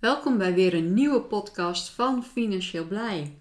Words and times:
Welkom 0.00 0.38
bij 0.38 0.54
weer 0.54 0.74
een 0.74 0.94
nieuwe 0.94 1.20
podcast 1.20 1.90
van 1.90 2.24
Financieel 2.24 2.86
Blij. 2.86 3.36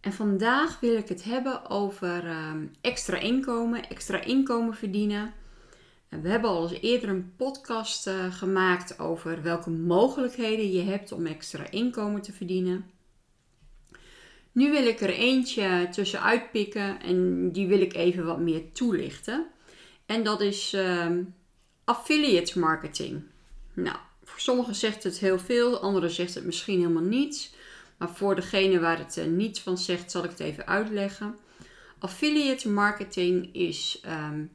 En 0.00 0.12
vandaag 0.12 0.80
wil 0.80 0.96
ik 0.96 1.08
het 1.08 1.24
hebben 1.24 1.70
over 1.70 2.26
ehm, 2.26 2.66
extra 2.80 3.18
inkomen, 3.18 3.88
extra 3.88 4.20
inkomen 4.20 4.74
verdienen. 4.74 5.34
En 6.08 6.22
we 6.22 6.28
hebben 6.28 6.50
al 6.50 6.62
eens 6.62 6.80
eerder 6.80 7.08
een 7.08 7.32
podcast 7.36 8.06
uh, 8.06 8.32
gemaakt 8.32 8.98
over 8.98 9.42
welke 9.42 9.70
mogelijkheden 9.70 10.72
je 10.72 10.82
hebt 10.82 11.12
om 11.12 11.26
extra 11.26 11.70
inkomen 11.70 12.22
te 12.22 12.32
verdienen. 12.32 12.90
Nu 14.52 14.70
wil 14.70 14.86
ik 14.86 15.00
er 15.00 15.14
eentje 15.14 15.88
tussenuit 15.90 16.50
pikken 16.50 17.00
en 17.00 17.50
die 17.52 17.66
wil 17.66 17.80
ik 17.80 17.94
even 17.94 18.26
wat 18.26 18.40
meer 18.40 18.72
toelichten. 18.72 19.46
En 20.06 20.24
dat 20.24 20.40
is 20.40 20.74
uh, 20.74 21.10
affiliate 21.84 22.58
marketing. 22.58 23.22
Nou, 23.72 23.96
voor 24.26 24.40
sommigen 24.40 24.74
zegt 24.74 25.02
het 25.02 25.18
heel 25.18 25.38
veel, 25.38 25.78
anderen 25.78 26.10
zegt 26.10 26.34
het 26.34 26.44
misschien 26.44 26.78
helemaal 26.78 27.02
niets. 27.02 27.54
Maar 27.96 28.10
voor 28.14 28.34
degene 28.34 28.80
waar 28.80 28.98
het 28.98 29.16
uh, 29.16 29.24
niets 29.24 29.60
van 29.60 29.78
zegt, 29.78 30.10
zal 30.10 30.24
ik 30.24 30.30
het 30.30 30.40
even 30.40 30.66
uitleggen. 30.66 31.36
Affiliate 31.98 32.68
marketing 32.68 33.54
is: 33.54 34.02
um, 34.06 34.50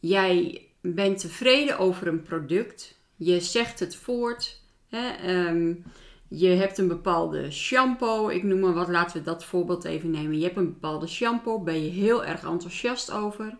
jij 0.00 0.66
bent 0.80 1.18
tevreden 1.18 1.78
over 1.78 2.06
een 2.06 2.22
product, 2.22 2.94
je 3.16 3.40
zegt 3.40 3.80
het 3.80 3.96
voort. 3.96 4.60
Hè, 4.88 5.34
um, 5.48 5.84
je 6.28 6.48
hebt 6.48 6.78
een 6.78 6.88
bepaalde 6.88 7.50
shampoo, 7.50 8.28
ik 8.28 8.42
noem 8.42 8.60
maar 8.60 8.72
wat, 8.72 8.88
laten 8.88 9.16
we 9.16 9.22
dat 9.22 9.44
voorbeeld 9.44 9.84
even 9.84 10.10
nemen. 10.10 10.38
Je 10.38 10.44
hebt 10.44 10.56
een 10.56 10.72
bepaalde 10.72 11.06
shampoo, 11.06 11.60
ben 11.60 11.82
je 11.84 11.90
heel 11.90 12.24
erg 12.24 12.44
enthousiast 12.44 13.10
over. 13.10 13.56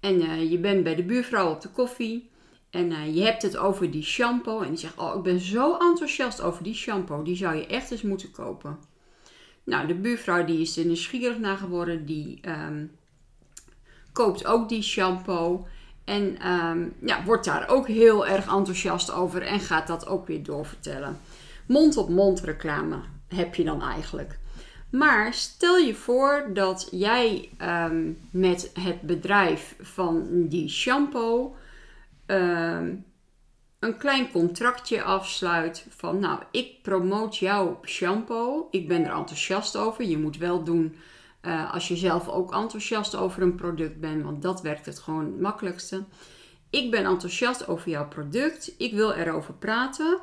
En 0.00 0.22
uh, 0.22 0.50
je 0.50 0.58
bent 0.58 0.82
bij 0.82 0.94
de 0.94 1.02
buurvrouw 1.02 1.50
op 1.50 1.60
de 1.60 1.68
koffie. 1.68 2.30
En 2.72 2.90
uh, 2.90 3.14
je 3.14 3.22
hebt 3.22 3.42
het 3.42 3.56
over 3.56 3.90
die 3.90 4.02
shampoo. 4.02 4.60
En 4.60 4.68
die 4.68 4.78
zegt: 4.78 4.98
Oh, 4.98 5.16
ik 5.16 5.22
ben 5.22 5.40
zo 5.40 5.76
enthousiast 5.76 6.40
over 6.40 6.62
die 6.62 6.74
shampoo. 6.74 7.22
Die 7.22 7.36
zou 7.36 7.56
je 7.56 7.66
echt 7.66 7.90
eens 7.90 8.02
moeten 8.02 8.30
kopen. 8.30 8.78
Nou, 9.64 9.86
de 9.86 9.94
buurvrouw 9.94 10.44
die 10.44 10.60
is 10.60 10.76
er 10.76 10.84
nieuwsgierig 10.84 11.38
naar 11.38 11.56
geworden. 11.56 12.06
Die 12.06 12.40
um, 12.48 12.90
koopt 14.12 14.46
ook 14.46 14.68
die 14.68 14.82
shampoo. 14.82 15.66
En 16.04 16.48
um, 16.48 16.92
ja, 17.04 17.24
wordt 17.24 17.44
daar 17.44 17.68
ook 17.68 17.88
heel 17.88 18.26
erg 18.26 18.46
enthousiast 18.46 19.12
over. 19.12 19.42
En 19.42 19.60
gaat 19.60 19.86
dat 19.86 20.06
ook 20.06 20.26
weer 20.26 20.42
doorvertellen. 20.42 21.20
Mond-op-mond 21.66 22.16
-mond 22.16 22.40
reclame 22.40 23.00
heb 23.28 23.54
je 23.54 23.64
dan 23.64 23.82
eigenlijk. 23.82 24.38
Maar 24.90 25.34
stel 25.34 25.76
je 25.76 25.94
voor 25.94 26.50
dat 26.52 26.88
jij 26.90 27.48
um, 27.62 28.18
met 28.30 28.70
het 28.80 29.00
bedrijf 29.00 29.76
van 29.80 30.26
die 30.48 30.68
shampoo 30.68 31.54
uh, 32.32 32.88
een 33.78 33.96
klein 33.98 34.30
contractje 34.30 35.02
afsluit 35.02 35.86
van 35.88 36.18
nou, 36.18 36.42
ik 36.50 36.82
promoot 36.82 37.36
jouw 37.36 37.80
shampoo. 37.84 38.68
Ik 38.70 38.88
ben 38.88 39.04
er 39.04 39.12
enthousiast 39.12 39.76
over. 39.76 40.04
Je 40.04 40.18
moet 40.18 40.36
wel 40.36 40.64
doen 40.64 40.96
uh, 41.42 41.72
als 41.74 41.88
je 41.88 41.96
zelf 41.96 42.28
ook 42.28 42.52
enthousiast 42.52 43.14
over 43.14 43.42
een 43.42 43.54
product 43.54 44.00
bent, 44.00 44.22
want 44.22 44.42
dat 44.42 44.60
werkt 44.60 44.86
het 44.86 44.98
gewoon 44.98 45.24
het 45.24 45.40
makkelijkste. 45.40 46.04
Ik 46.70 46.90
ben 46.90 47.04
enthousiast 47.04 47.68
over 47.68 47.90
jouw 47.90 48.08
product. 48.08 48.74
Ik 48.78 48.92
wil 48.92 49.12
erover 49.12 49.54
praten. 49.54 50.18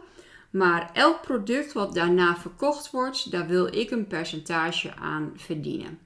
Maar 0.50 0.90
elk 0.94 1.22
product 1.22 1.74
wat 1.74 1.94
daarna 1.94 2.36
verkocht 2.36 2.92
wordt, 2.92 3.31
daar 3.31 3.48
wil 3.48 3.75
ik 3.75 3.92
een 3.92 4.08
percentage 4.08 4.96
aan 4.96 5.31
verdienen. 5.36 6.00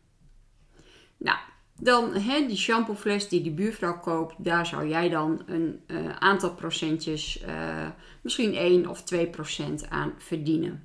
Nou, 1.18 1.38
dan 1.83 2.13
hè, 2.13 2.45
die 2.47 2.57
shampoofles 2.57 3.29
die 3.29 3.41
die 3.41 3.51
buurvrouw 3.51 3.99
koopt, 3.99 4.35
daar 4.38 4.66
zou 4.66 4.88
jij 4.88 5.09
dan 5.09 5.41
een 5.45 5.81
uh, 5.88 6.16
aantal 6.16 6.53
procentjes, 6.53 7.44
uh, 7.47 7.88
misschien 8.21 8.55
1 8.55 8.88
of 8.88 9.03
2 9.03 9.27
procent 9.27 9.89
aan 9.89 10.13
verdienen. 10.17 10.83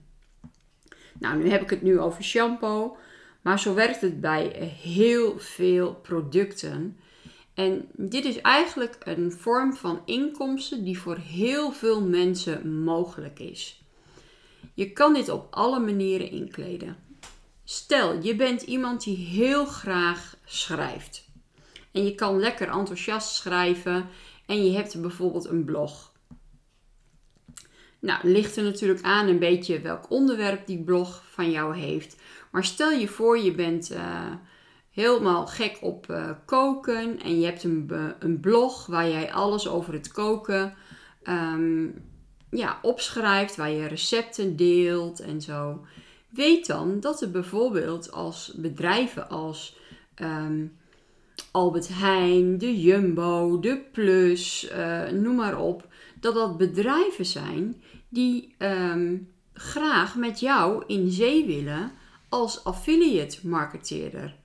Nou, 1.19 1.43
nu 1.43 1.51
heb 1.51 1.63
ik 1.63 1.71
het 1.71 1.83
nu 1.83 2.01
over 2.01 2.23
shampoo, 2.23 2.97
maar 3.43 3.61
zo 3.61 3.75
werkt 3.75 4.01
het 4.01 4.21
bij 4.21 4.73
heel 4.83 5.39
veel 5.39 5.95
producten. 5.95 6.99
En 7.55 7.89
dit 7.93 8.25
is 8.25 8.41
eigenlijk 8.41 8.97
een 9.05 9.33
vorm 9.33 9.75
van 9.75 10.03
inkomsten 10.05 10.85
die 10.85 10.99
voor 10.99 11.17
heel 11.17 11.73
veel 11.73 12.03
mensen 12.03 12.83
mogelijk 12.83 13.39
is. 13.39 13.83
Je 14.75 14.93
kan 14.93 15.15
dit 15.15 15.29
op 15.29 15.47
alle 15.51 15.81
manieren 15.81 16.31
inkleden. 16.31 17.08
Stel, 17.71 18.23
je 18.23 18.37
bent 18.37 18.63
iemand 18.63 19.05
die 19.05 19.17
heel 19.17 19.65
graag 19.67 20.37
schrijft. 20.45 21.31
En 21.93 22.05
je 22.05 22.15
kan 22.15 22.39
lekker 22.39 22.69
enthousiast 22.69 23.35
schrijven 23.35 24.09
en 24.47 24.65
je 24.65 24.77
hebt 24.77 25.01
bijvoorbeeld 25.01 25.49
een 25.49 25.65
blog. 25.65 26.13
Nou, 27.99 28.29
ligt 28.29 28.57
er 28.57 28.63
natuurlijk 28.63 29.03
aan 29.03 29.29
een 29.29 29.39
beetje 29.39 29.81
welk 29.81 30.11
onderwerp 30.11 30.67
die 30.67 30.83
blog 30.83 31.23
van 31.31 31.51
jou 31.51 31.77
heeft. 31.77 32.17
Maar 32.51 32.65
stel 32.65 32.91
je 32.91 33.09
voor, 33.09 33.39
je 33.39 33.53
bent 33.53 33.93
uh, 33.93 34.33
helemaal 34.91 35.47
gek 35.47 35.79
op 35.81 36.11
uh, 36.11 36.31
koken 36.45 37.21
en 37.21 37.41
je 37.41 37.47
hebt 37.47 37.65
een, 37.65 37.91
een, 38.19 38.41
blog 38.41 38.87
waar 38.87 39.09
jij 39.09 39.33
alles 39.33 39.69
over 39.69 39.93
het 39.93 40.13
koken 40.13 40.75
um, 41.25 42.05
ja, 42.51 42.79
opschrijft, 42.83 43.57
waar 43.57 43.71
je 43.71 43.87
recepten 43.87 44.57
deelt 44.57 45.21
en 45.21 45.41
zo. 45.41 45.85
Weet 46.29 46.67
dan 46.67 47.01
dat 47.01 47.21
er 47.21 47.31
bijvoorbeeld 47.31 48.13
als 48.13 48.53
bedrijven 48.57 49.29
als 49.29 49.77
um, 50.17 50.77
Albert 51.51 51.89
Heijn, 51.89 52.59
de 52.59 52.81
Jumbo, 52.81 53.61
de 53.61 53.81
Plus, 53.93 54.71
uh, 54.73 55.09
noem 55.09 55.37
maar 55.37 55.59
op, 55.59 55.87
dat 56.21 56.35
dat 56.35 56.57
bedrijven 56.57 57.27
zijn 57.27 57.83
die 58.09 58.55
um, 58.59 59.33
graag 59.53 60.17
met 60.17 60.41
jou 60.41 60.85
in 60.87 61.11
zee 61.11 61.47
willen 61.47 61.93
als 62.29 62.65
affiliate 62.65 63.49
marketeerder. 63.49 64.37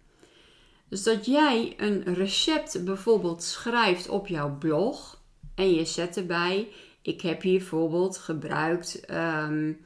Dus 0.90 1.04
dat 1.04 1.26
jij 1.26 1.74
een 1.78 2.04
recept 2.14 2.86
bijvoorbeeld 2.86 3.44
schrijft 3.44 4.10
op 4.10 4.28
jouw 4.28 4.58
blog 4.58 5.22
en 5.56 5.74
je 5.74 5.86
zet 5.86 6.18
erbij: 6.18 6.68
ik 7.02 7.22
heb 7.22 7.42
hier 7.42 7.58
bijvoorbeeld 7.58 8.18
gebruikt 8.18 9.12
um, 9.12 9.86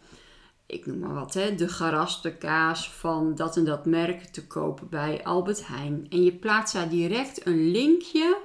ik 0.68 0.86
noem 0.86 1.00
maar 1.00 1.14
wat, 1.14 1.34
hè, 1.34 1.56
de 1.56 1.68
geraspte 1.68 2.36
kaas 2.36 2.92
van 2.92 3.36
dat 3.36 3.58
en 3.58 3.66
dat 3.66 3.86
merk 3.86 4.24
te 4.24 4.48
kopen 4.48 4.90
bij 4.90 5.24
Albert 5.24 5.68
Heijn. 5.68 6.06
En 6.10 6.24
je 6.24 6.34
plaatst 6.34 6.74
daar 6.74 6.90
direct 6.90 7.46
een 7.46 7.72
linkje 7.72 8.38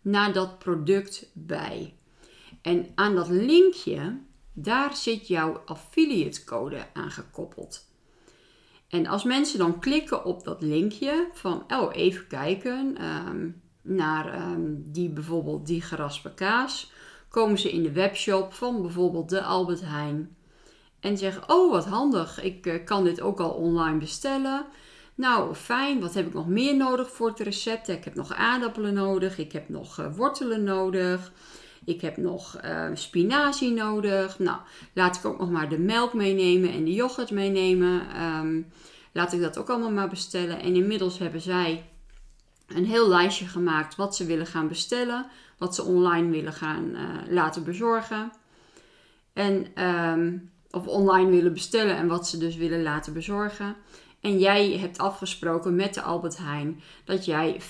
naar 0.00 0.32
dat 0.32 0.58
product 0.58 1.30
bij. 1.32 1.94
En 2.62 2.86
aan 2.94 3.14
dat 3.14 3.28
linkje, 3.28 4.20
daar 4.52 4.96
zit 4.96 5.28
jouw 5.28 5.62
affiliate 5.64 6.44
code 6.44 6.86
aangekoppeld. 6.92 7.86
En 8.88 9.06
als 9.06 9.24
mensen 9.24 9.58
dan 9.58 9.78
klikken 9.78 10.24
op 10.24 10.44
dat 10.44 10.62
linkje 10.62 11.28
van, 11.32 11.64
oh 11.68 11.96
even 11.96 12.26
kijken 12.26 13.04
um, 13.04 13.62
naar 13.82 14.50
um, 14.50 14.82
die 14.86 15.08
bijvoorbeeld 15.08 15.66
die 15.66 15.82
geraspte 15.82 16.34
kaas, 16.34 16.92
komen 17.28 17.58
ze 17.58 17.70
in 17.70 17.82
de 17.82 17.92
webshop 17.92 18.52
van 18.52 18.82
bijvoorbeeld 18.82 19.28
de 19.28 19.42
Albert 19.42 19.80
Heijn. 19.80 20.36
En 21.00 21.18
zeggen: 21.18 21.42
Oh, 21.46 21.70
wat 21.70 21.86
handig, 21.86 22.42
ik 22.42 22.66
uh, 22.66 22.84
kan 22.84 23.04
dit 23.04 23.20
ook 23.20 23.40
al 23.40 23.50
online 23.50 23.98
bestellen. 23.98 24.66
Nou, 25.14 25.54
fijn, 25.54 26.00
wat 26.00 26.14
heb 26.14 26.26
ik 26.26 26.34
nog 26.34 26.48
meer 26.48 26.76
nodig 26.76 27.10
voor 27.10 27.28
het 27.28 27.40
recept? 27.40 27.88
Ik 27.88 28.04
heb 28.04 28.14
nog 28.14 28.34
aardappelen 28.34 28.94
nodig, 28.94 29.38
ik 29.38 29.52
heb 29.52 29.68
nog 29.68 29.98
uh, 30.00 30.06
wortelen 30.16 30.64
nodig, 30.64 31.32
ik 31.84 32.00
heb 32.00 32.16
nog 32.16 32.60
uh, 32.64 32.88
spinazie 32.94 33.72
nodig. 33.72 34.38
Nou, 34.38 34.58
laat 34.92 35.16
ik 35.16 35.24
ook 35.24 35.38
nog 35.38 35.50
maar 35.50 35.68
de 35.68 35.78
melk 35.78 36.14
meenemen 36.14 36.72
en 36.72 36.84
de 36.84 36.92
yoghurt 36.92 37.30
meenemen. 37.30 38.22
Um, 38.22 38.66
laat 39.12 39.32
ik 39.32 39.40
dat 39.40 39.58
ook 39.58 39.68
allemaal 39.68 39.90
maar 39.90 40.08
bestellen. 40.08 40.60
En 40.60 40.74
inmiddels 40.74 41.18
hebben 41.18 41.40
zij 41.40 41.84
een 42.66 42.86
heel 42.86 43.08
lijstje 43.08 43.46
gemaakt 43.46 43.96
wat 43.96 44.16
ze 44.16 44.24
willen 44.24 44.46
gaan 44.46 44.68
bestellen, 44.68 45.26
wat 45.56 45.74
ze 45.74 45.82
online 45.82 46.30
willen 46.30 46.52
gaan 46.52 46.96
laten 47.28 47.64
bezorgen. 47.64 48.32
En 49.32 49.84
um, 49.84 50.50
of 50.70 50.86
online 50.86 51.30
willen 51.30 51.52
bestellen 51.52 51.96
en 51.96 52.06
wat 52.06 52.28
ze 52.28 52.38
dus 52.38 52.56
willen 52.56 52.82
laten 52.82 53.12
bezorgen. 53.12 53.76
En 54.20 54.38
jij 54.38 54.70
hebt 54.70 54.98
afgesproken 54.98 55.74
met 55.74 55.94
de 55.94 56.02
Albert 56.02 56.38
Heijn 56.38 56.82
dat 57.04 57.24
jij 57.24 57.60
5% 57.60 57.64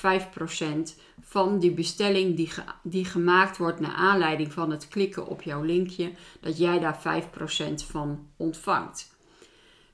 van 1.21 1.59
die 1.59 1.73
bestelling 1.73 2.37
die, 2.37 2.51
die 2.83 3.05
gemaakt 3.05 3.57
wordt 3.57 3.81
naar 3.81 3.95
aanleiding 3.95 4.53
van 4.53 4.71
het 4.71 4.89
klikken 4.89 5.27
op 5.27 5.43
jouw 5.43 5.63
linkje, 5.63 6.13
dat 6.41 6.59
jij 6.59 6.79
daar 6.79 7.25
5% 7.25 7.87
van 7.87 8.27
ontvangt. 8.37 9.17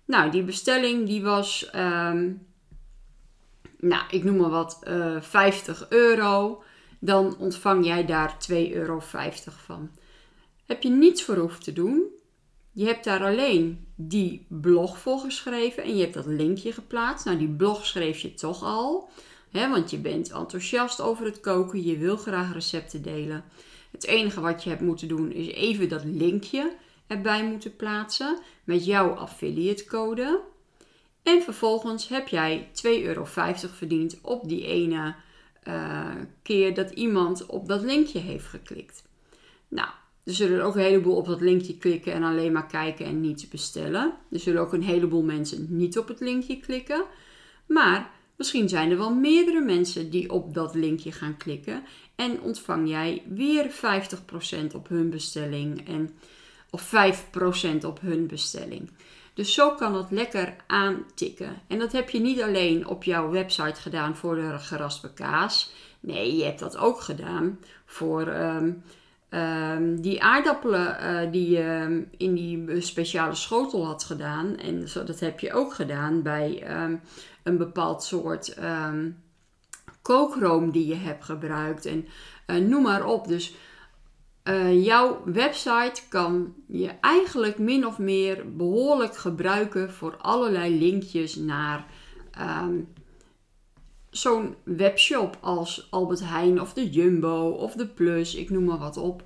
Nou, 0.04 0.30
die 0.30 0.42
bestelling 0.42 1.06
die 1.06 1.22
was, 1.22 1.70
ehm, 1.70 2.32
nou, 3.78 4.02
ik 4.10 4.24
noem 4.24 4.36
maar 4.36 4.50
wat, 4.50 4.80
uh, 4.88 5.20
50 5.20 5.86
euro. 5.88 6.62
Dan 6.98 7.36
ontvang 7.38 7.84
jij 7.84 8.06
daar 8.06 8.38
2,50 8.38 8.72
euro 8.72 9.00
van. 9.00 9.90
Heb 10.66 10.82
je 10.82 10.90
niets 10.90 11.22
voor 11.22 11.36
hoeven 11.36 11.62
te 11.62 11.72
doen. 11.72 12.02
Je 12.74 12.84
hebt 12.84 13.04
daar 13.04 13.24
alleen 13.24 13.86
die 13.94 14.46
blog 14.48 14.98
voor 14.98 15.18
geschreven 15.18 15.82
en 15.82 15.96
je 15.96 16.02
hebt 16.02 16.14
dat 16.14 16.26
linkje 16.26 16.72
geplaatst. 16.72 17.24
Nou, 17.24 17.38
die 17.38 17.48
blog 17.48 17.86
schreef 17.86 18.18
je 18.18 18.34
toch 18.34 18.62
al, 18.62 19.08
hè, 19.50 19.68
want 19.70 19.90
je 19.90 19.98
bent 19.98 20.30
enthousiast 20.30 21.00
over 21.00 21.24
het 21.24 21.40
koken. 21.40 21.82
Je 21.82 21.98
wil 21.98 22.16
graag 22.16 22.52
recepten 22.52 23.02
delen. 23.02 23.44
Het 23.90 24.04
enige 24.04 24.40
wat 24.40 24.62
je 24.62 24.68
hebt 24.68 24.80
moeten 24.80 25.08
doen 25.08 25.32
is 25.32 25.46
even 25.46 25.88
dat 25.88 26.04
linkje 26.04 26.76
erbij 27.06 27.44
moeten 27.44 27.76
plaatsen 27.76 28.38
met 28.64 28.84
jouw 28.84 29.10
affiliate 29.10 29.84
code. 29.84 30.40
En 31.22 31.42
vervolgens 31.42 32.08
heb 32.08 32.28
jij 32.28 32.68
2,50 32.86 32.90
euro 33.02 33.24
verdiend 33.54 34.18
op 34.22 34.48
die 34.48 34.66
ene 34.66 35.14
uh, 35.68 36.10
keer 36.42 36.74
dat 36.74 36.90
iemand 36.90 37.46
op 37.46 37.68
dat 37.68 37.82
linkje 37.82 38.18
heeft 38.18 38.46
geklikt. 38.46 39.04
Nou, 39.68 39.88
er 40.24 40.34
zullen 40.34 40.64
ook 40.64 40.74
een 40.74 40.82
heleboel 40.82 41.16
op 41.16 41.26
dat 41.26 41.40
linkje 41.40 41.76
klikken 41.76 42.12
en 42.12 42.22
alleen 42.22 42.52
maar 42.52 42.66
kijken 42.66 43.06
en 43.06 43.20
niets 43.20 43.48
bestellen. 43.48 44.14
Er 44.30 44.40
zullen 44.40 44.60
ook 44.60 44.72
een 44.72 44.82
heleboel 44.82 45.22
mensen 45.22 45.66
niet 45.68 45.98
op 45.98 46.08
het 46.08 46.20
linkje 46.20 46.60
klikken. 46.60 47.04
Maar 47.66 48.10
misschien 48.36 48.68
zijn 48.68 48.90
er 48.90 48.98
wel 48.98 49.14
meerdere 49.14 49.60
mensen 49.60 50.10
die 50.10 50.30
op 50.30 50.54
dat 50.54 50.74
linkje 50.74 51.12
gaan 51.12 51.36
klikken. 51.36 51.82
En 52.14 52.40
ontvang 52.40 52.88
jij 52.88 53.22
weer 53.28 53.70
50% 53.70 54.74
op 54.74 54.88
hun 54.88 55.10
bestelling 55.10 55.88
en, 55.88 56.10
of 56.70 56.92
5% 57.82 57.84
op 57.86 58.00
hun 58.00 58.26
bestelling. 58.26 58.90
Dus 59.34 59.54
zo 59.54 59.74
kan 59.74 59.94
het 59.94 60.10
lekker 60.10 60.56
aantikken. 60.66 61.62
En 61.66 61.78
dat 61.78 61.92
heb 61.92 62.10
je 62.10 62.20
niet 62.20 62.42
alleen 62.42 62.86
op 62.86 63.04
jouw 63.04 63.30
website 63.30 63.80
gedaan 63.80 64.16
voor 64.16 64.34
de 64.34 64.58
geraspe 64.58 65.12
kaas. 65.12 65.72
Nee, 66.00 66.36
je 66.36 66.44
hebt 66.44 66.58
dat 66.58 66.76
ook 66.76 67.00
gedaan 67.00 67.58
voor 67.84 68.26
ehm, 68.26 68.72
ehm, 69.34 69.96
die 70.00 70.22
aardappelen 70.22 70.96
uh, 71.00 71.32
die 71.32 71.50
je 71.50 72.02
in 72.16 72.34
die 72.34 72.80
speciale 72.80 73.34
schotel 73.34 73.86
had 73.86 74.04
gedaan. 74.04 74.56
En 74.56 74.88
zo, 74.88 75.04
dat 75.04 75.20
heb 75.20 75.40
je 75.40 75.52
ook 75.52 75.74
gedaan 75.74 76.22
bij 76.22 76.62
ehm, 76.62 76.96
een 77.42 77.56
bepaald 77.56 78.02
soort 78.02 78.56
kookroom 80.04 80.70
die 80.70 80.86
je 80.86 80.94
hebt 80.94 81.24
gebruikt. 81.24 81.86
En 81.86 82.06
uh, 82.46 82.56
noem 82.56 82.82
maar 82.82 83.06
op. 83.06 83.28
Dus 83.28 83.54
uh, 84.44 84.84
jouw 84.84 85.22
website 85.24 86.02
kan 86.08 86.54
je 86.66 86.90
eigenlijk 87.00 87.58
min 87.58 87.86
of 87.86 87.98
meer 87.98 88.56
behoorlijk 88.56 89.16
gebruiken 89.16 89.92
voor 89.92 90.16
allerlei 90.16 90.78
linkjes 90.78 91.36
naar 91.36 91.86
zo'n 94.16 94.56
webshop 94.62 95.38
als 95.40 95.86
Albert 95.90 96.20
Heijn 96.20 96.60
of 96.60 96.72
de 96.72 96.90
Jumbo 96.90 97.48
of 97.48 97.74
de 97.74 97.86
Plus, 97.86 98.34
ik 98.34 98.50
noem 98.50 98.64
maar 98.64 98.78
wat 98.78 98.96
op. 98.96 99.24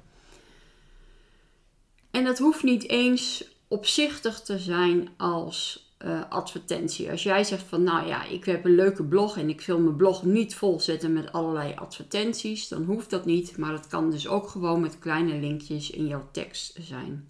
En 2.11 2.25
dat 2.25 2.39
hoeft 2.39 2.63
niet 2.63 2.89
eens 2.89 3.45
opzichtig 3.69 4.41
te 4.41 4.59
zijn 4.59 5.09
als 5.17 5.89
uh, 6.05 6.21
advertentie. 6.29 7.11
Als 7.11 7.23
jij 7.23 7.45
zegt 7.45 7.63
van 7.63 7.83
nou 7.83 8.07
ja, 8.07 8.25
ik 8.25 8.45
heb 8.45 8.65
een 8.65 8.75
leuke 8.75 9.05
blog 9.05 9.37
en 9.37 9.49
ik 9.49 9.61
wil 9.61 9.81
mijn 9.81 9.97
blog 9.97 10.23
niet 10.23 10.55
volzetten 10.55 11.13
met 11.13 11.33
allerlei 11.33 11.75
advertenties, 11.75 12.69
dan 12.69 12.85
hoeft 12.85 13.11
dat 13.11 13.25
niet. 13.25 13.57
Maar 13.57 13.73
het 13.73 13.87
kan 13.87 14.11
dus 14.11 14.29
ook 14.29 14.49
gewoon 14.49 14.81
met 14.81 14.99
kleine 14.99 15.41
linkjes 15.41 15.91
in 15.91 16.07
jouw 16.07 16.29
tekst 16.33 16.79
zijn. 16.81 17.29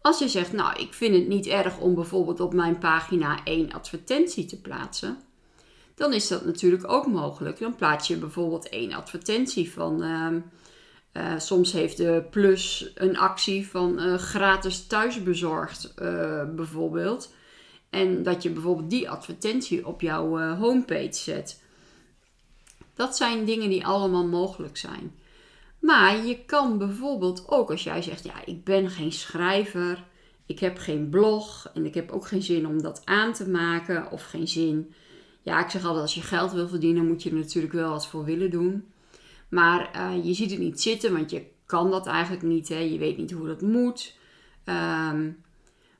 Als 0.00 0.18
je 0.18 0.28
zegt, 0.28 0.52
nou, 0.52 0.80
ik 0.80 0.92
vind 0.92 1.14
het 1.14 1.28
niet 1.28 1.46
erg 1.46 1.78
om 1.78 1.94
bijvoorbeeld 1.94 2.40
op 2.40 2.54
mijn 2.54 2.78
pagina 2.78 3.44
één 3.44 3.72
advertentie 3.72 4.44
te 4.44 4.60
plaatsen, 4.60 5.18
dan 5.94 6.12
is 6.12 6.28
dat 6.28 6.44
natuurlijk 6.44 6.90
ook 6.90 7.06
mogelijk. 7.06 7.58
Dan 7.58 7.74
plaats 7.74 8.08
je 8.08 8.16
bijvoorbeeld 8.16 8.68
één 8.68 8.92
advertentie 8.92 9.72
van. 9.72 10.02
Uh, 10.02 10.28
uh, 11.12 11.38
soms 11.38 11.72
heeft 11.72 11.96
de 11.96 12.24
Plus 12.30 12.92
een 12.94 13.18
actie 13.18 13.68
van 13.68 14.00
uh, 14.00 14.14
gratis 14.14 14.86
thuisbezorgd, 14.86 15.94
bijvoorbeeld. 16.54 17.34
En 17.90 18.22
dat 18.22 18.42
je 18.42 18.50
bijvoorbeeld 18.50 18.90
die 18.90 19.10
advertentie 19.10 19.86
op 19.86 20.00
jouw 20.00 20.38
homepage 20.54 21.14
zet. 21.14 21.62
Dat 22.94 23.16
zijn 23.16 23.44
dingen 23.44 23.68
die 23.68 23.86
allemaal 23.86 24.26
mogelijk 24.26 24.76
zijn. 24.76 25.12
Maar 25.82 26.26
je 26.26 26.44
kan 26.44 26.78
bijvoorbeeld 26.78 27.48
ook 27.48 27.70
als 27.70 27.84
jij 27.84 28.02
zegt: 28.02 28.24
Ja, 28.24 28.44
ik 28.44 28.64
ben 28.64 28.90
geen 28.90 29.12
schrijver, 29.12 30.04
ik 30.46 30.58
heb 30.58 30.78
geen 30.78 31.08
blog 31.08 31.70
en 31.74 31.86
ik 31.86 31.94
heb 31.94 32.10
ook 32.10 32.26
geen 32.26 32.42
zin 32.42 32.66
om 32.66 32.82
dat 32.82 33.02
aan 33.04 33.32
te 33.32 33.48
maken 33.48 34.10
of 34.10 34.24
geen 34.24 34.48
zin. 34.48 34.94
Ja, 35.42 35.64
ik 35.64 35.70
zeg 35.70 35.84
altijd: 35.84 36.02
als 36.02 36.14
je 36.14 36.20
geld 36.20 36.52
wil 36.52 36.68
verdienen, 36.68 37.06
moet 37.06 37.22
je 37.22 37.30
er 37.30 37.36
natuurlijk 37.36 37.72
wel 37.72 37.90
wat 37.90 38.06
voor 38.06 38.24
willen 38.24 38.50
doen. 38.50 38.84
Maar 39.48 39.90
uh, 39.96 40.24
je 40.24 40.34
ziet 40.34 40.50
het 40.50 40.60
niet 40.60 40.80
zitten, 40.80 41.12
want 41.12 41.30
je 41.30 41.46
kan 41.66 41.90
dat 41.90 42.06
eigenlijk 42.06 42.42
niet. 42.42 42.68
Hè? 42.68 42.78
Je 42.78 42.98
weet 42.98 43.16
niet 43.16 43.30
hoe 43.30 43.46
dat 43.46 43.60
moet. 43.60 44.16
Um, 44.64 45.42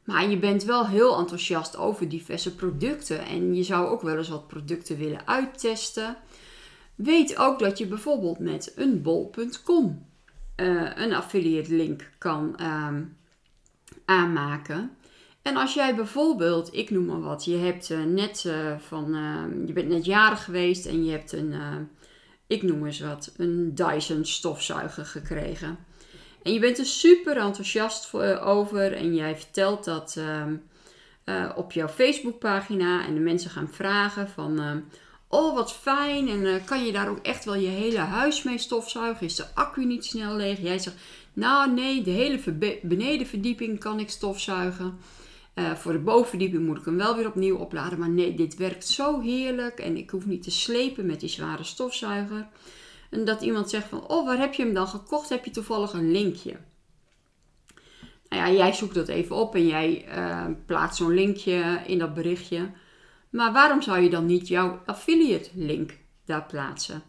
maar 0.04 0.30
je 0.30 0.38
bent 0.38 0.64
wel 0.64 0.86
heel 0.86 1.18
enthousiast 1.18 1.76
over 1.76 2.08
diverse 2.08 2.54
producten 2.54 3.24
en 3.24 3.54
je 3.54 3.62
zou 3.62 3.86
ook 3.88 4.02
wel 4.02 4.16
eens 4.16 4.28
wat 4.28 4.48
producten 4.48 4.96
willen 4.96 5.26
uittesten. 5.26 6.16
Weet 6.94 7.36
ook 7.36 7.58
dat 7.58 7.78
je 7.78 7.86
bijvoorbeeld 7.86 8.38
met 8.38 8.72
een 8.76 9.02
bol.com 9.02 10.06
uh, 10.56 10.90
een 10.94 11.12
affiliate 11.12 11.74
link 11.74 12.10
kan 12.18 12.56
ehm, 12.56 13.02
aanmaken. 14.04 14.96
En 15.42 15.56
als 15.56 15.74
jij 15.74 15.94
bijvoorbeeld, 15.94 16.74
ik 16.74 16.90
noem 16.90 17.04
maar 17.04 17.20
wat, 17.20 17.44
je 17.44 17.56
hebt 17.56 17.90
uh, 17.90 18.04
net 18.04 18.44
uh, 18.46 18.78
van, 18.78 19.14
ehm, 19.14 19.66
je 19.66 19.72
bent 19.72 19.88
net 19.88 20.04
jarig 20.04 20.44
geweest 20.44 20.86
en 20.86 21.04
je 21.04 21.10
hebt 21.10 21.32
een, 21.32 21.54
ik 22.46 22.62
noem 22.62 22.86
eens 22.86 23.00
wat, 23.00 23.32
een 23.36 23.74
Dyson 23.74 24.24
stofzuiger 24.24 25.04
gekregen. 25.04 25.78
En 26.42 26.52
je 26.52 26.60
bent 26.60 26.78
er 26.78 26.86
super 26.86 27.36
enthousiast 27.36 28.14
eh, 28.14 28.46
over 28.46 28.92
en 28.92 29.14
jij 29.14 29.36
vertelt 29.36 29.84
dat 29.84 30.16
ehm, 30.18 30.54
eh, 31.24 31.50
op 31.56 31.72
jouw 31.72 31.88
Facebookpagina 31.88 33.06
en 33.06 33.14
de 33.14 33.20
mensen 33.20 33.50
gaan 33.50 33.68
vragen 33.70 34.28
van... 34.28 34.82
Oh, 35.28 35.54
wat 35.54 35.72
fijn. 35.72 36.28
En 36.28 36.64
kan 36.64 36.84
je 36.84 36.92
daar 36.92 37.08
ook 37.08 37.18
echt 37.18 37.44
wel 37.44 37.54
je 37.54 37.68
hele 37.68 37.98
huis 37.98 38.42
mee 38.42 38.58
stofzuigen? 38.58 39.26
Is 39.26 39.36
de 39.36 39.44
accu 39.54 39.84
niet 39.84 40.04
snel 40.04 40.36
leeg? 40.36 40.60
Jij 40.60 40.78
zegt, 40.78 40.96
nou 41.32 41.70
nee, 41.70 42.02
de 42.02 42.10
hele 42.10 42.40
benedenverdieping 42.82 43.78
kan 43.78 44.00
ik 44.00 44.10
stofzuigen. 44.10 44.98
Uh, 45.54 45.74
voor 45.74 45.92
de 45.92 45.98
bovenverdieping 45.98 46.66
moet 46.66 46.78
ik 46.78 46.84
hem 46.84 46.96
wel 46.96 47.16
weer 47.16 47.26
opnieuw 47.26 47.56
opladen. 47.56 47.98
Maar 47.98 48.10
nee, 48.10 48.34
dit 48.34 48.56
werkt 48.56 48.86
zo 48.86 49.20
heerlijk. 49.20 49.78
En 49.78 49.96
ik 49.96 50.10
hoef 50.10 50.26
niet 50.26 50.42
te 50.42 50.50
slepen 50.50 51.06
met 51.06 51.20
die 51.20 51.28
zware 51.28 51.64
stofzuiger. 51.64 52.48
En 53.10 53.24
dat 53.24 53.42
iemand 53.42 53.70
zegt 53.70 53.88
van, 53.88 54.08
oh, 54.08 54.26
waar 54.26 54.38
heb 54.38 54.54
je 54.54 54.62
hem 54.62 54.74
dan 54.74 54.88
gekocht? 54.88 55.28
Heb 55.28 55.44
je 55.44 55.50
toevallig 55.50 55.92
een 55.92 56.10
linkje? 56.10 56.56
Nou 58.28 58.44
ja, 58.44 58.50
jij 58.52 58.72
zoekt 58.72 58.94
dat 58.94 59.08
even 59.08 59.36
op 59.36 59.54
en 59.54 59.66
jij 59.66 60.04
uh, 60.08 60.46
plaatst 60.66 60.96
zo'n 60.96 61.14
linkje 61.14 61.80
in 61.86 61.98
dat 61.98 62.14
berichtje. 62.14 62.70
Maar 63.30 63.52
waarom 63.52 63.82
zou 63.82 64.00
je 64.00 64.10
dan 64.10 64.26
niet 64.26 64.48
jouw 64.48 64.82
affiliate 64.86 65.50
link 65.54 65.98
daar 66.24 66.44
plaatsen? 66.46 67.02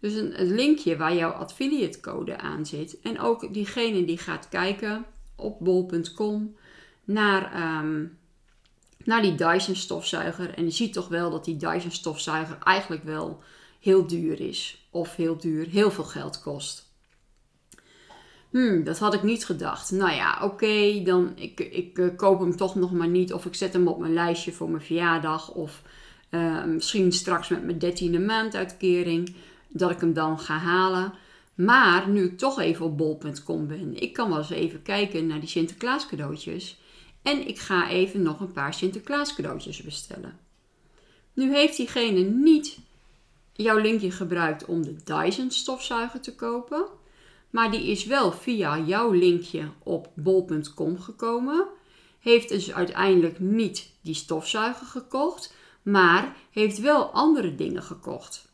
Dus 0.00 0.14
een, 0.14 0.40
een 0.40 0.54
linkje 0.54 0.96
waar 0.96 1.14
jouw 1.14 1.30
affiliate 1.30 2.00
code 2.00 2.38
aan 2.38 2.66
zit. 2.66 3.00
En 3.00 3.20
ook 3.20 3.54
diegene 3.54 4.04
die 4.04 4.18
gaat 4.18 4.48
kijken 4.48 5.04
op 5.36 5.58
bol.com 5.60 6.56
naar, 7.12 7.76
um, 7.80 8.18
naar 9.04 9.22
die 9.22 9.34
Dyson 9.34 9.74
stofzuiger. 9.74 10.54
En 10.54 10.62
die 10.62 10.72
ziet 10.72 10.92
toch 10.92 11.08
wel 11.08 11.30
dat 11.30 11.44
die 11.44 11.56
Dyson 11.56 11.90
stofzuiger 11.90 12.58
eigenlijk 12.64 13.04
wel 13.04 13.42
heel 13.80 14.06
duur 14.06 14.40
is. 14.40 14.86
Of 14.90 15.16
heel 15.16 15.36
duur, 15.36 15.66
heel 15.66 15.90
veel 15.90 16.04
geld 16.04 16.40
kost. 16.40 16.88
Hmm, 18.50 18.84
dat 18.84 18.98
had 18.98 19.14
ik 19.14 19.22
niet 19.22 19.44
gedacht. 19.44 19.90
Nou 19.90 20.12
ja, 20.12 20.38
oké, 20.42 21.02
dan 21.04 21.32
ik, 21.34 21.60
ik 21.60 21.98
uh, 21.98 22.16
koop 22.16 22.40
hem 22.40 22.56
toch 22.56 22.74
nog 22.74 22.92
maar 22.92 23.08
niet. 23.08 23.32
Of 23.32 23.46
ik 23.46 23.54
zet 23.54 23.72
hem 23.72 23.88
op 23.88 23.98
mijn 23.98 24.12
lijstje 24.12 24.52
voor 24.52 24.70
mijn 24.70 24.82
verjaardag. 24.82 25.50
Of 25.50 25.82
uh, 26.30 26.64
misschien 26.64 27.12
straks 27.12 27.48
met 27.48 27.64
mijn 27.64 27.78
dertiende 27.78 28.18
maanduitkering. 28.18 29.34
Dat 29.68 29.90
ik 29.90 30.00
hem 30.00 30.12
dan 30.12 30.38
ga 30.38 30.56
halen. 30.56 31.12
Maar 31.54 32.08
nu 32.08 32.24
ik 32.24 32.38
toch 32.38 32.60
even 32.60 32.84
op 32.84 32.98
bol.com 32.98 33.66
ben. 33.66 34.02
Ik 34.02 34.12
kan 34.12 34.28
wel 34.28 34.38
eens 34.38 34.50
even 34.50 34.82
kijken 34.82 35.26
naar 35.26 35.40
die 35.40 35.48
Sinterklaas 35.48 36.06
cadeautjes. 36.06 36.80
En 37.22 37.48
ik 37.48 37.58
ga 37.58 37.88
even 37.88 38.22
nog 38.22 38.40
een 38.40 38.52
paar 38.52 38.74
Sinterklaas 38.74 39.34
cadeautjes 39.34 39.82
bestellen. 39.82 40.38
Nu 41.32 41.54
heeft 41.54 41.76
diegene 41.76 42.20
niet 42.20 42.78
jouw 43.52 43.78
linkje 43.78 44.10
gebruikt 44.10 44.64
om 44.64 44.82
de 44.82 44.96
Dyson 45.04 45.50
stofzuiger 45.50 46.20
te 46.20 46.34
kopen. 46.34 46.84
Maar 47.50 47.70
die 47.70 47.86
is 47.86 48.04
wel 48.04 48.32
via 48.32 48.78
jouw 48.78 49.10
linkje 49.10 49.68
op 49.82 50.10
bol.com 50.14 51.00
gekomen. 51.00 51.66
Heeft 52.18 52.48
dus 52.48 52.72
uiteindelijk 52.72 53.38
niet 53.38 53.90
die 54.00 54.14
stofzuiger 54.14 54.86
gekocht, 54.86 55.54
maar 55.82 56.36
heeft 56.50 56.78
wel 56.78 57.04
andere 57.04 57.54
dingen 57.54 57.82
gekocht. 57.82 58.48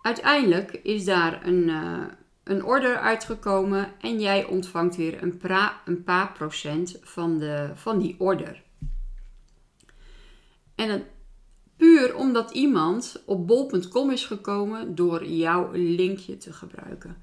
Uiteindelijk 0.00 0.72
is 0.72 1.04
daar 1.04 1.46
een, 1.46 1.68
uh, 1.68 2.04
een 2.48 2.64
order 2.64 2.96
uitgekomen 2.96 3.88
en 4.00 4.20
jij 4.20 4.44
ontvangt 4.44 4.96
weer 4.96 5.22
een, 5.22 5.40
een 5.84 6.04
paar 6.04 6.32
procent 6.32 6.98
van, 7.02 7.38
de, 7.38 7.70
van 7.74 7.98
die 7.98 8.14
order. 8.18 8.62
En 10.74 11.04
puur 11.76 12.16
omdat 12.16 12.50
iemand 12.50 13.22
op 13.26 13.46
bol.com 13.46 14.10
is 14.10 14.24
gekomen 14.24 14.94
door 14.94 15.24
jouw 15.24 15.70
linkje 15.72 16.36
te 16.36 16.52
gebruiken. 16.52 17.16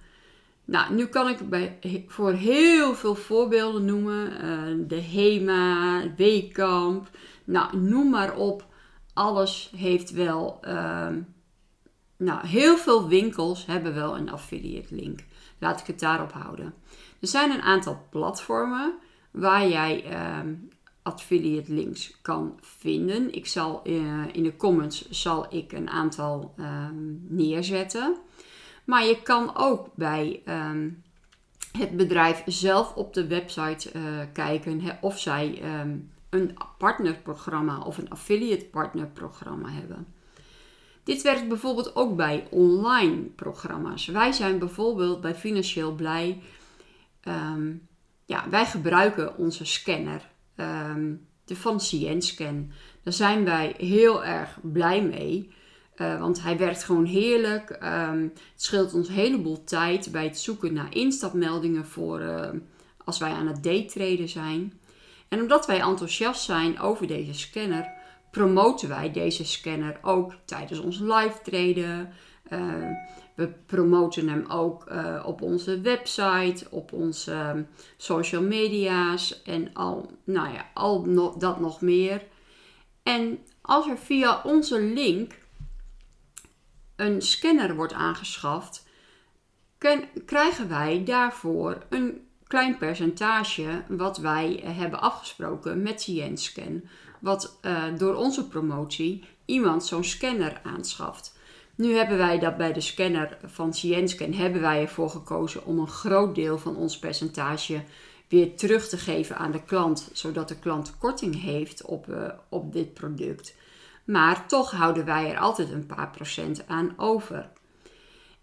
Nou, 0.65 0.93
nu 0.93 1.05
kan 1.05 1.29
ik 1.29 1.49
bij, 1.49 1.77
voor 2.07 2.31
heel 2.31 2.95
veel 2.95 3.15
voorbeelden 3.15 3.85
noemen. 3.85 4.31
Uh, 4.31 4.87
de 4.87 5.01
HEMA, 5.01 6.01
Weekamp, 6.17 7.09
nou, 7.43 7.77
noem 7.77 8.09
maar 8.09 8.35
op. 8.35 8.65
Alles 9.13 9.71
heeft 9.75 10.11
wel, 10.11 10.59
uh, 10.67 11.07
nou, 12.17 12.47
heel 12.47 12.77
veel 12.77 13.07
winkels 13.07 13.65
hebben 13.65 13.93
wel 13.93 14.17
een 14.17 14.31
affiliate 14.31 14.95
link. 14.95 15.19
Laat 15.57 15.79
ik 15.79 15.87
het 15.87 15.99
daarop 15.99 16.31
houden. 16.31 16.73
Er 17.19 17.27
zijn 17.27 17.51
een 17.51 17.61
aantal 17.61 18.07
platformen 18.09 18.93
waar 19.31 19.67
jij 19.67 20.11
uh, 20.11 20.39
affiliate 21.01 21.73
links 21.73 22.17
kan 22.21 22.59
vinden. 22.61 23.33
Ik 23.33 23.47
zal 23.47 23.81
uh, 23.83 24.23
in 24.31 24.43
de 24.43 24.55
comments 24.55 25.09
zal 25.09 25.55
ik 25.55 25.71
een 25.71 25.89
aantal 25.89 26.53
ehm, 26.57 27.13
neerzetten. 27.27 28.15
Maar 28.83 29.05
je 29.05 29.21
kan 29.21 29.55
ook 29.55 29.89
bij 29.95 30.41
um, 30.45 31.03
het 31.77 31.97
bedrijf 31.97 32.43
zelf 32.45 32.95
op 32.95 33.13
de 33.13 33.27
website 33.27 33.91
uh, 33.95 34.01
kijken 34.33 34.97
of 35.01 35.19
zij 35.19 35.61
een 36.29 36.57
partnerprogramma 36.77 37.79
of 37.79 37.97
een 37.97 38.09
affiliate 38.09 38.65
partnerprogramma 38.65 39.69
hebben. 39.69 40.14
Dit 41.05 41.21
werkt 41.21 41.47
bijvoorbeeld 41.47 41.95
ook 41.95 42.15
bij 42.15 42.47
online 42.49 43.21
programma's. 43.21 44.05
Wij 44.05 44.31
zijn 44.31 44.59
bijvoorbeeld 44.59 45.21
bij 45.21 45.35
Financieel 45.35 45.91
Blij. 45.91 46.41
Um, 47.27 47.87
ja, 48.25 48.49
wij 48.49 48.65
gebruiken 48.65 49.37
onze 49.37 49.65
scanner, 49.65 50.29
de 51.45 51.55
van 51.55 51.79
Scan. 52.19 52.71
Daar 53.03 53.13
zijn 53.13 53.43
wij 53.43 53.73
heel 53.77 54.25
erg 54.25 54.59
blij 54.61 55.03
mee. 55.03 55.53
Uh, 55.95 56.19
want 56.19 56.41
hij 56.41 56.57
werkt 56.57 56.83
gewoon 56.83 57.05
heerlijk. 57.05 57.69
Um, 57.69 58.21
het 58.33 58.63
scheelt 58.63 58.93
ons 58.93 59.07
een 59.07 59.13
heleboel 59.13 59.63
tijd 59.63 60.11
bij 60.11 60.23
het 60.23 60.39
zoeken 60.39 60.73
naar 60.73 60.95
instapmeldingen 60.95 61.85
voor 61.85 62.21
uh, 62.21 62.49
als 63.03 63.17
wij 63.17 63.31
aan 63.31 63.47
het 63.47 63.63
daytraden 63.63 64.29
zijn. 64.29 64.79
En 65.27 65.41
omdat 65.41 65.65
wij 65.65 65.79
enthousiast 65.79 66.43
zijn 66.43 66.79
over 66.79 67.07
deze 67.07 67.33
scanner, 67.33 67.93
promoten 68.35 68.89
wij 68.89 69.11
deze 69.11 69.45
scanner 69.45 69.99
ook 70.01 70.33
tijdens 70.45 70.79
ons 70.79 70.99
live 70.99 71.39
traden. 71.43 72.13
Uh, 72.49 72.91
we 73.35 73.47
promoten 73.65 74.29
hem 74.29 74.45
ook 74.47 74.87
op 75.25 75.41
onze 75.41 75.81
website, 75.81 76.67
op 76.69 76.93
onze 76.93 77.65
social 77.97 78.41
media's 78.41 79.43
en 79.43 79.73
al, 79.73 80.11
nou 80.23 80.53
ja, 80.53 80.69
al 80.73 81.07
dat 81.37 81.59
nog 81.59 81.81
meer. 81.81 82.23
En 83.03 83.39
als 83.61 83.87
er 83.87 83.97
via 83.97 84.41
onze 84.43 84.81
link 84.81 85.33
een 86.95 87.21
scanner 87.21 87.75
wordt 87.75 87.93
aangeschaft, 87.93 88.87
krijgen 90.25 90.69
wij 90.69 91.03
daarvoor 91.03 91.77
een 91.89 92.27
klein 92.47 92.77
percentage 92.77 93.83
wat 93.87 94.17
wij 94.17 94.61
hebben 94.63 95.01
afgesproken 95.01 95.81
met 95.81 96.03
CN-scan. 96.03 96.83
Wat 97.25 97.59
uh, 97.61 97.83
door 97.97 98.15
onze 98.15 98.47
promotie 98.47 99.23
iemand 99.45 99.85
zo'n 99.85 100.03
scanner 100.03 100.61
aanschaft. 100.63 101.37
Nu 101.75 101.93
hebben 101.93 102.17
wij 102.17 102.39
dat 102.39 102.57
bij 102.57 102.73
de 102.73 102.81
scanner 102.81 103.37
van 103.43 103.71
CN-scan 103.71 104.33
hebben 104.33 104.61
wij 104.61 104.81
ervoor 104.81 105.09
gekozen 105.09 105.65
om 105.65 105.79
een 105.79 105.87
groot 105.87 106.35
deel 106.35 106.57
van 106.57 106.75
ons 106.75 106.99
percentage 106.99 107.83
weer 108.27 108.55
terug 108.55 108.87
te 108.87 108.97
geven 108.97 109.37
aan 109.37 109.51
de 109.51 109.63
klant, 109.63 110.09
zodat 110.13 110.47
de 110.47 110.59
klant 110.59 110.97
korting 110.97 111.41
heeft 111.41 111.85
op, 111.85 112.07
uh, 112.07 112.29
op 112.49 112.73
dit 112.73 112.93
product. 112.93 113.55
Maar 114.03 114.47
toch 114.47 114.71
houden 114.71 115.05
wij 115.05 115.31
er 115.31 115.39
altijd 115.39 115.71
een 115.71 115.85
paar 115.85 116.09
procent 116.09 116.67
aan 116.67 116.93
over. 116.97 117.49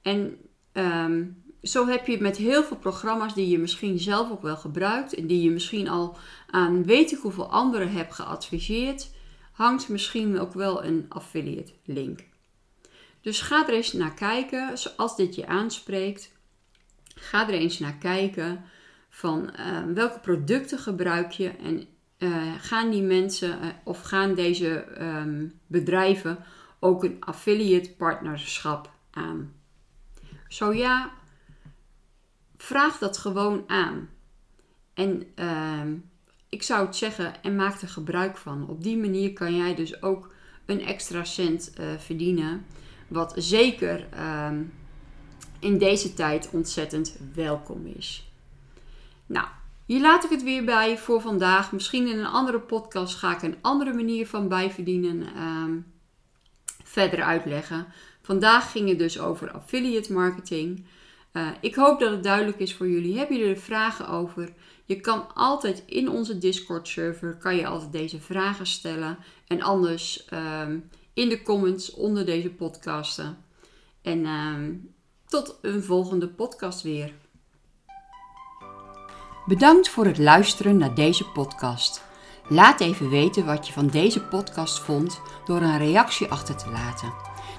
En 0.02 0.36
um, 0.72 1.42
zo 1.62 1.86
heb 1.86 2.06
je 2.06 2.20
met 2.20 2.36
heel 2.36 2.64
veel 2.64 2.76
programma's 2.76 3.34
die 3.34 3.48
je 3.48 3.58
misschien 3.58 3.98
zelf 3.98 4.30
ook 4.30 4.42
wel 4.42 4.56
gebruikt 4.56 5.14
en 5.14 5.26
die 5.26 5.42
je 5.42 5.50
misschien 5.50 5.88
al 5.88 6.16
aan 6.50 6.84
weet 6.84 7.12
ik 7.12 7.18
hoeveel 7.18 7.50
anderen 7.50 7.92
hebt 7.92 8.14
geadviseerd, 8.14 9.10
hangt 9.52 9.88
misschien 9.88 10.38
ook 10.38 10.52
wel 10.52 10.84
een 10.84 11.06
affiliate 11.08 11.72
link. 11.84 12.20
Dus 13.20 13.40
ga 13.40 13.68
er 13.68 13.74
eens 13.74 13.92
naar 13.92 14.14
kijken, 14.14 14.74
als 14.96 15.16
dit 15.16 15.34
je 15.34 15.46
aanspreekt. 15.46 16.32
Ga 17.14 17.48
er 17.48 17.54
eens 17.54 17.78
naar 17.78 17.96
kijken 17.96 18.64
van 19.08 19.50
uh, 19.58 19.82
welke 19.94 20.20
producten 20.20 20.78
gebruik 20.78 21.30
je 21.30 21.48
en 21.48 21.86
uh, 22.18 22.52
gaan 22.58 22.90
die 22.90 23.02
mensen 23.02 23.58
uh, 23.62 23.68
of 23.84 24.02
gaan 24.02 24.34
deze 24.34 24.84
um, 25.00 25.60
bedrijven 25.66 26.44
ook 26.80 27.04
een 27.04 27.16
affiliate 27.20 27.90
partnerschap 27.90 28.90
aan? 29.10 29.52
Zo 30.48 30.72
ja, 30.72 31.10
vraag 32.62 32.98
dat 32.98 33.18
gewoon 33.18 33.64
aan. 33.66 34.08
En 34.94 35.26
uh, 35.36 35.82
ik 36.48 36.62
zou 36.62 36.86
het 36.86 36.96
zeggen, 36.96 37.42
en 37.42 37.56
maak 37.56 37.80
er 37.80 37.88
gebruik 37.88 38.36
van. 38.36 38.68
Op 38.68 38.82
die 38.82 38.96
manier 38.96 39.32
kan 39.32 39.56
jij 39.56 39.74
dus 39.74 40.02
ook 40.02 40.30
een 40.66 40.80
extra 40.80 41.24
cent 41.24 41.72
uh, 41.80 41.86
verdienen. 41.98 42.66
Wat 43.08 43.34
zeker 43.36 44.06
ehm, 44.10 44.62
in 45.58 45.78
deze 45.78 46.14
tijd 46.14 46.50
ontzettend 46.50 47.16
welkom 47.34 47.86
is. 47.86 48.30
Nou, 49.26 49.46
hier 49.86 50.00
laat 50.00 50.24
ik 50.24 50.30
het 50.30 50.42
weer 50.42 50.64
bij 50.64 50.98
voor 50.98 51.20
vandaag. 51.20 51.72
Misschien 51.72 52.06
in 52.06 52.18
een 52.18 52.26
andere 52.26 52.60
podcast 52.60 53.16
ga 53.16 53.34
ik 53.34 53.42
een 53.42 53.56
andere 53.60 53.92
manier 53.92 54.26
van 54.26 54.48
bijverdienen 54.48 55.42
um, 55.42 55.92
verder 56.84 57.22
uitleggen. 57.22 57.86
Vandaag 58.22 58.70
ging 58.70 58.88
het 58.88 58.98
dus 58.98 59.18
over 59.18 59.50
affiliate 59.50 60.12
marketing. 60.12 60.84
Uh, 61.32 61.48
ik 61.60 61.74
hoop 61.74 62.00
dat 62.00 62.10
het 62.10 62.22
duidelijk 62.22 62.58
is 62.58 62.74
voor 62.74 62.88
jullie. 62.88 63.18
Heb 63.18 63.30
je 63.30 63.44
er 63.44 63.56
vragen 63.56 64.08
over? 64.08 64.52
Je 64.84 65.00
kan 65.00 65.34
altijd 65.34 65.82
in 65.86 66.08
onze 66.08 66.38
Discord 66.38 66.88
server 66.88 67.36
kan 67.36 67.56
je 67.56 67.66
altijd 67.66 67.92
deze 67.92 68.20
vragen 68.20 68.66
stellen. 68.66 69.18
En 69.46 69.62
anders 69.62 70.26
um, 70.32 70.90
in 71.14 71.28
de 71.28 71.42
comments 71.42 71.90
onder 71.90 72.26
deze 72.26 72.50
podcasten. 72.50 73.38
En 74.02 74.26
um, 74.26 74.94
tot 75.26 75.58
een 75.62 75.82
volgende 75.82 76.28
podcast 76.28 76.82
weer. 76.82 77.12
Bedankt 79.46 79.88
voor 79.88 80.06
het 80.06 80.18
luisteren 80.18 80.76
naar 80.76 80.94
deze 80.94 81.24
podcast. 81.24 82.02
Laat 82.48 82.80
even 82.80 83.10
weten 83.10 83.46
wat 83.46 83.66
je 83.66 83.72
van 83.72 83.86
deze 83.86 84.22
podcast 84.22 84.78
vond 84.78 85.20
door 85.44 85.60
een 85.60 85.78
reactie 85.78 86.30
achter 86.30 86.56
te 86.56 86.70
laten. 86.70 87.31